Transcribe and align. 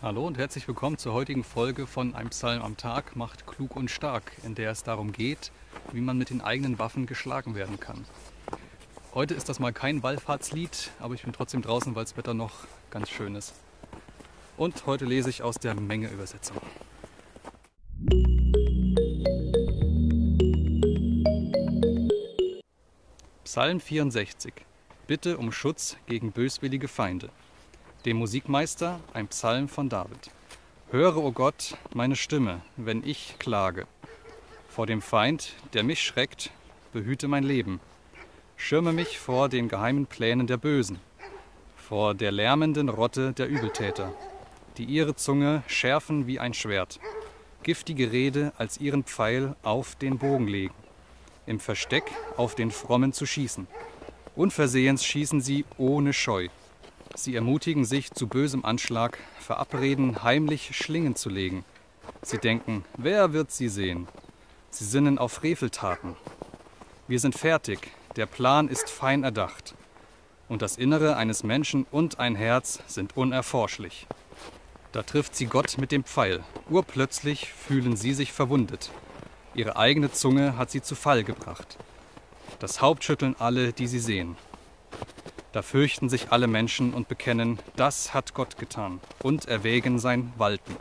Hallo 0.00 0.24
und 0.28 0.38
herzlich 0.38 0.68
willkommen 0.68 0.96
zur 0.96 1.12
heutigen 1.12 1.42
Folge 1.42 1.88
von 1.88 2.14
Ein 2.14 2.28
Psalm 2.28 2.62
am 2.62 2.76
Tag 2.76 3.16
macht 3.16 3.48
klug 3.48 3.74
und 3.74 3.90
stark, 3.90 4.30
in 4.44 4.54
der 4.54 4.70
es 4.70 4.84
darum 4.84 5.10
geht, 5.10 5.50
wie 5.90 6.00
man 6.00 6.16
mit 6.16 6.30
den 6.30 6.40
eigenen 6.40 6.78
Waffen 6.78 7.06
geschlagen 7.06 7.56
werden 7.56 7.80
kann. 7.80 8.04
Heute 9.12 9.34
ist 9.34 9.48
das 9.48 9.58
mal 9.58 9.72
kein 9.72 10.04
Wallfahrtslied, 10.04 10.92
aber 11.00 11.14
ich 11.14 11.24
bin 11.24 11.32
trotzdem 11.32 11.62
draußen, 11.62 11.96
weil 11.96 12.04
das 12.04 12.16
Wetter 12.16 12.32
noch 12.32 12.52
ganz 12.90 13.10
schön 13.10 13.34
ist. 13.34 13.54
Und 14.56 14.86
heute 14.86 15.04
lese 15.04 15.30
ich 15.30 15.42
aus 15.42 15.56
der 15.56 15.74
Menge-Übersetzung. 15.74 16.58
Psalm 23.42 23.80
64. 23.80 24.52
Bitte 25.08 25.38
um 25.38 25.50
Schutz 25.50 25.96
gegen 26.06 26.30
böswillige 26.30 26.86
Feinde. 26.86 27.30
Dem 28.04 28.18
Musikmeister 28.18 29.00
ein 29.12 29.28
Psalm 29.28 29.68
von 29.68 29.88
David. 29.88 30.30
Höre, 30.90 31.16
o 31.16 31.26
oh 31.26 31.32
Gott, 31.32 31.76
meine 31.94 32.16
Stimme, 32.16 32.62
wenn 32.76 33.02
ich 33.04 33.36
klage. 33.38 33.86
Vor 34.68 34.86
dem 34.86 35.02
Feind, 35.02 35.54
der 35.72 35.82
mich 35.82 36.02
schreckt, 36.02 36.50
behüte 36.92 37.28
mein 37.28 37.44
Leben. 37.44 37.80
Schirme 38.56 38.92
mich 38.92 39.18
vor 39.18 39.48
den 39.48 39.68
geheimen 39.68 40.06
Plänen 40.06 40.46
der 40.46 40.56
Bösen, 40.56 40.98
vor 41.76 42.14
der 42.14 42.32
lärmenden 42.32 42.88
Rotte 42.88 43.32
der 43.32 43.48
Übeltäter, 43.48 44.12
die 44.76 44.84
ihre 44.84 45.14
Zunge 45.14 45.62
schärfen 45.66 46.26
wie 46.26 46.40
ein 46.40 46.54
Schwert, 46.54 47.00
giftige 47.62 48.10
Rede 48.12 48.52
als 48.58 48.78
ihren 48.78 49.04
Pfeil 49.04 49.56
auf 49.62 49.94
den 49.96 50.18
Bogen 50.18 50.48
legen 50.48 50.74
im 51.48 51.58
Versteck 51.58 52.04
auf 52.36 52.54
den 52.54 52.70
Frommen 52.70 53.12
zu 53.12 53.26
schießen. 53.26 53.66
Unversehens 54.36 55.04
schießen 55.04 55.40
sie 55.40 55.64
ohne 55.78 56.12
Scheu. 56.12 56.48
Sie 57.20 57.34
ermutigen 57.34 57.84
sich 57.84 58.12
zu 58.12 58.28
bösem 58.28 58.64
Anschlag, 58.64 59.18
verabreden, 59.40 60.22
heimlich 60.22 60.76
Schlingen 60.76 61.16
zu 61.16 61.28
legen. 61.28 61.64
Sie 62.22 62.38
denken, 62.38 62.84
wer 62.96 63.32
wird 63.32 63.50
sie 63.50 63.68
sehen? 63.68 64.06
Sie 64.70 64.84
sinnen 64.84 65.18
auf 65.18 65.32
Freveltaten. 65.32 66.14
Wir 67.08 67.18
sind 67.18 67.36
fertig, 67.36 67.90
der 68.14 68.26
Plan 68.26 68.68
ist 68.68 68.88
fein 68.88 69.24
erdacht. 69.24 69.74
Und 70.48 70.62
das 70.62 70.76
Innere 70.76 71.16
eines 71.16 71.42
Menschen 71.42 71.86
und 71.90 72.20
ein 72.20 72.36
Herz 72.36 72.78
sind 72.86 73.16
unerforschlich. 73.16 74.06
Da 74.92 75.02
trifft 75.02 75.34
sie 75.34 75.46
Gott 75.46 75.76
mit 75.76 75.90
dem 75.90 76.04
Pfeil. 76.04 76.44
Urplötzlich 76.70 77.52
fühlen 77.52 77.96
sie 77.96 78.14
sich 78.14 78.32
verwundet. 78.32 78.92
Ihre 79.54 79.76
eigene 79.76 80.12
Zunge 80.12 80.56
hat 80.56 80.70
sie 80.70 80.82
zu 80.82 80.94
Fall 80.94 81.24
gebracht. 81.24 81.78
Das 82.60 82.80
Haupt 82.80 83.02
schütteln 83.02 83.34
alle, 83.40 83.72
die 83.72 83.88
sie 83.88 83.98
sehen. 83.98 84.36
Da 85.52 85.62
fürchten 85.62 86.08
sich 86.08 86.30
alle 86.30 86.46
Menschen 86.46 86.92
und 86.92 87.08
bekennen, 87.08 87.58
das 87.76 88.12
hat 88.12 88.34
Gott 88.34 88.58
getan, 88.58 89.00
und 89.22 89.46
erwägen 89.46 89.98
sein 89.98 90.32
Walten. 90.36 90.76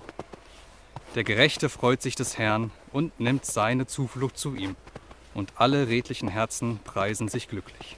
Der 1.16 1.24
Gerechte 1.24 1.70
freut 1.70 2.02
sich 2.02 2.16
des 2.16 2.38
Herrn 2.38 2.72
und 2.92 3.20
nimmt 3.20 3.46
seine 3.46 3.88
Zuflucht 3.88 4.38
zu 4.38 4.56
ihm, 4.56 4.76
und 5.34 5.54
alle 5.56 5.88
redlichen 5.88 6.28
Herzen 6.28 6.80
preisen 6.84 7.30
sich 7.30 7.48
glücklich. 7.48 7.96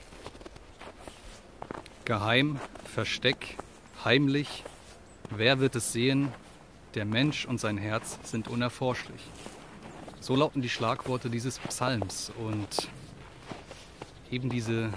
Geheim, 2.05 2.59
Versteck, 2.85 3.57
heimlich, 4.03 4.63
wer 5.29 5.59
wird 5.59 5.75
es 5.75 5.91
sehen? 5.93 6.31
Der 6.95 7.05
Mensch 7.05 7.45
und 7.45 7.59
sein 7.59 7.77
Herz 7.77 8.17
sind 8.23 8.47
unerforschlich. 8.47 9.21
So 10.19 10.35
lauten 10.35 10.61
die 10.61 10.69
Schlagworte 10.69 11.29
dieses 11.29 11.59
Psalms. 11.59 12.31
Und 12.37 12.89
eben 14.31 14.49
diese 14.49 14.91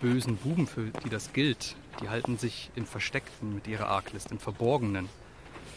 bösen 0.00 0.36
Buben, 0.36 0.66
für 0.66 0.90
die 1.04 1.08
das 1.08 1.32
gilt, 1.32 1.76
die 2.00 2.08
halten 2.08 2.38
sich 2.38 2.70
im 2.76 2.86
Versteckten 2.86 3.54
mit 3.54 3.66
ihrer 3.66 3.88
Arglist, 3.88 4.30
im 4.30 4.38
Verborgenen 4.38 5.08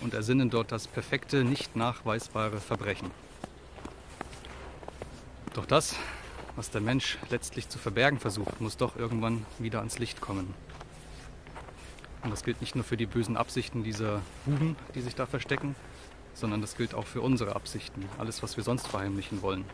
und 0.02 0.14
ersinnen 0.14 0.50
dort 0.50 0.72
das 0.72 0.88
perfekte, 0.88 1.44
nicht 1.44 1.76
nachweisbare 1.76 2.60
Verbrechen. 2.60 3.12
Doch 5.54 5.66
das, 5.66 5.96
was 6.56 6.70
der 6.70 6.82
Mensch 6.82 7.18
letztlich 7.30 7.70
zu 7.70 7.80
verbergen 7.80 8.20
versucht, 8.20 8.62
muss 8.62 8.78
doch 8.78 8.96
irgendwann 8.96 9.46
wieder 9.60 9.80
ans 9.80 10.00
Licht 10.00 10.22
kommen. 10.22 10.54
Und 12.24 12.32
das 12.32 12.44
gilt 12.44 12.62
nicht 12.62 12.76
nur 12.76 12.84
für 12.84 12.98
die 12.98 13.06
bösen 13.06 13.38
Absichten 13.38 13.84
dieser 13.84 14.22
Buben, 14.46 14.76
die 14.96 15.02
sich 15.02 15.16
da 15.16 15.26
verstecken, 15.26 15.76
sondern 16.34 16.62
das 16.62 16.76
gilt 16.76 16.94
auch 16.94 17.06
für 17.06 17.22
unsere 17.22 17.56
Absichten, 17.56 18.06
alles, 18.18 18.44
was 18.44 18.58
wir 18.58 18.64
sonst 18.64 18.88
verheimlichen 18.88 19.42
wollen. 19.42 19.66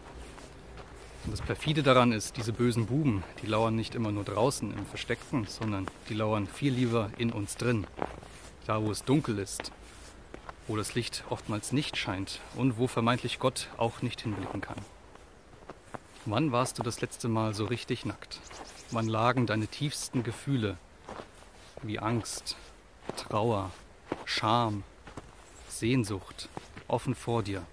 Und 1.26 1.32
das 1.32 1.42
perfide 1.42 1.84
daran 1.84 2.12
ist, 2.12 2.38
diese 2.38 2.52
bösen 2.52 2.86
Buben, 2.86 3.24
die 3.42 3.48
lauern 3.48 3.76
nicht 3.76 3.96
immer 3.96 4.12
nur 4.12 4.24
draußen 4.24 4.74
im 4.74 4.86
Versteckten, 4.86 5.48
sondern 5.48 5.88
die 6.10 6.14
lauern 6.14 6.48
viel 6.48 6.74
lieber 6.74 7.10
in 7.18 7.32
uns 7.32 7.56
drin, 7.56 7.88
da 8.68 8.82
wo 8.82 8.92
es 8.92 9.04
dunkel 9.04 9.40
ist, 9.40 9.72
wo 10.68 10.76
das 10.76 10.96
Licht 10.96 11.24
oftmals 11.30 11.72
nicht 11.72 11.96
scheint 11.96 12.42
und 12.56 12.78
wo 12.78 12.88
vermeintlich 12.88 13.40
Gott 13.40 13.70
auch 13.78 14.02
nicht 14.02 14.22
hinblicken 14.22 14.62
kann. 14.62 14.78
Wann 16.26 16.52
warst 16.52 16.80
du 16.80 16.84
das 16.84 17.02
letzte 17.02 17.28
Mal 17.28 17.54
so 17.54 17.66
richtig 17.66 18.06
nackt? 18.06 18.40
Wann 18.92 19.08
lagen 19.08 19.46
deine 19.46 19.68
tiefsten 19.68 20.24
Gefühle 20.24 20.78
wie 21.82 22.00
Angst, 22.00 22.56
Trauer, 23.18 23.72
Scham, 24.26 24.84
Sehnsucht 25.68 26.50
offen 26.88 27.16
vor 27.16 27.44
dir. 27.44 27.66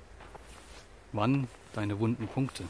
Wann 1.12 1.48
deine 1.74 1.98
wunden 2.00 2.26
Punkte? 2.26 2.64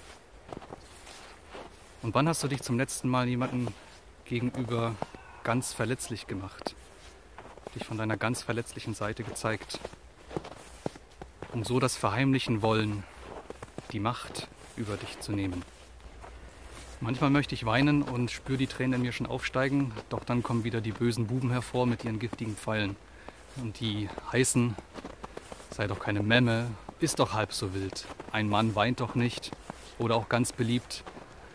Und 2.02 2.14
wann 2.14 2.28
hast 2.28 2.42
du 2.42 2.48
dich 2.48 2.62
zum 2.62 2.78
letzten 2.78 3.08
Mal 3.08 3.28
jemandem 3.28 3.68
gegenüber 4.24 4.94
ganz 5.44 5.74
verletzlich 5.74 6.26
gemacht? 6.26 6.74
Dich 7.74 7.84
von 7.84 7.98
deiner 7.98 8.16
ganz 8.16 8.42
verletzlichen 8.42 8.94
Seite 8.94 9.22
gezeigt? 9.22 9.78
Um 11.52 11.62
so 11.62 11.78
das 11.78 11.96
Verheimlichen 11.96 12.62
wollen, 12.62 13.04
die 13.92 14.00
Macht 14.00 14.48
über 14.76 14.96
dich 14.96 15.20
zu 15.20 15.32
nehmen. 15.32 15.62
Manchmal 17.02 17.28
möchte 17.28 17.54
ich 17.54 17.66
weinen 17.66 18.02
und 18.02 18.30
spüre 18.30 18.56
die 18.56 18.66
Tränen 18.66 18.94
in 18.94 19.02
mir 19.02 19.12
schon 19.12 19.26
aufsteigen, 19.26 19.92
doch 20.08 20.24
dann 20.24 20.42
kommen 20.42 20.64
wieder 20.64 20.80
die 20.80 20.92
bösen 20.92 21.26
Buben 21.26 21.50
hervor 21.50 21.86
mit 21.86 22.04
ihren 22.04 22.18
giftigen 22.18 22.56
Pfeilen. 22.56 22.96
Und 23.56 23.78
die 23.80 24.08
heißen, 24.32 24.74
sei 25.70 25.86
doch 25.86 25.98
keine 25.98 26.22
Memme, 26.22 26.68
ist 26.98 27.18
doch 27.18 27.34
halb 27.34 27.52
so 27.52 27.74
wild. 27.74 28.06
Ein 28.32 28.48
Mann 28.48 28.74
weint 28.74 29.00
doch 29.00 29.14
nicht. 29.14 29.50
Oder 29.98 30.16
auch 30.16 30.30
ganz 30.30 30.52
beliebt, 30.52 31.04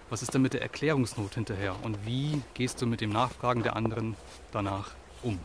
was 0.10 0.22
ist 0.22 0.34
denn 0.34 0.42
mit 0.42 0.54
der 0.54 0.62
Erklärungsnot 0.62 1.36
hinterher 1.36 1.76
und 1.84 2.06
wie 2.06 2.42
gehst 2.54 2.82
du 2.82 2.86
mit 2.86 3.02
dem 3.02 3.10
Nachfragen 3.10 3.64
der 3.64 3.76
anderen 3.76 4.16
danach 4.52 4.92
um? 5.24 5.40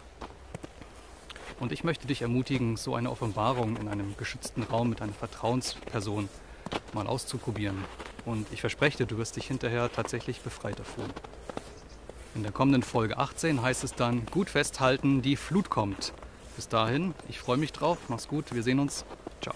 Und 1.59 1.72
ich 1.72 1.84
möchte 1.84 2.06
dich 2.06 2.22
ermutigen, 2.22 2.76
so 2.76 2.94
eine 2.94 3.10
Offenbarung 3.10 3.76
in 3.76 3.88
einem 3.88 4.16
geschützten 4.16 4.62
Raum 4.62 4.88
mit 4.88 5.03
einer 5.03 5.12
Vertrauensperson 5.12 6.28
mal 6.94 7.06
auszuprobieren. 7.06 7.84
Und 8.25 8.47
ich 8.53 8.60
verspreche 8.60 8.98
dir, 8.98 9.06
du 9.06 9.19
wirst 9.19 9.37
dich 9.37 9.47
hinterher 9.47 9.91
tatsächlich 9.93 10.41
befreiter 10.41 10.84
fühlen. 10.84 11.12
In 12.34 12.42
der 12.42 12.53
kommenden 12.53 12.82
Folge 12.82 13.19
18 13.19 13.60
heißt 13.60 13.84
es 13.84 13.94
dann, 13.94 14.25
gut 14.27 14.50
festhalten, 14.50 15.21
die 15.21 15.37
Flut 15.37 15.69
kommt. 15.69 16.12
Bis 16.56 16.69
dahin, 16.69 17.15
ich 17.28 17.38
freue 17.38 17.56
mich 17.56 17.72
drauf. 17.72 17.98
Mach's 18.09 18.28
gut. 18.28 18.54
Wir 18.54 18.62
sehen 18.62 18.78
uns. 18.78 19.04
Ciao. 19.41 19.54